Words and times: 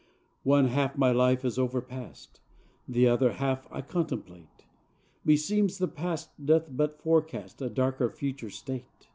One 0.41 0.69
half 0.69 0.97
my 0.97 1.11
life 1.11 1.45
is 1.45 1.59
overpast; 1.59 2.41
The 2.87 3.07
other 3.07 3.33
half 3.33 3.71
I 3.71 3.81
contemplate 3.83 4.65
Meseems 5.23 5.77
the 5.77 5.87
past 5.87 6.43
doth 6.43 6.75
but 6.75 6.99
forecast 6.99 7.61
A 7.61 7.69
darker 7.69 8.09
future 8.09 8.49
state. 8.49 9.09